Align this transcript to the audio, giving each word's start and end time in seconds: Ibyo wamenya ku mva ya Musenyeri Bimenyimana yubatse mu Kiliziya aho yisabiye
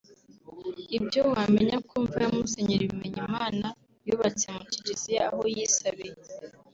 Ibyo 0.97 1.21
wamenya 1.33 1.77
ku 1.87 1.95
mva 2.03 2.17
ya 2.23 2.29
Musenyeri 2.35 2.89
Bimenyimana 2.91 3.67
yubatse 4.07 4.45
mu 4.55 4.63
Kiliziya 4.73 5.23
aho 5.29 5.43
yisabiye 5.55 6.15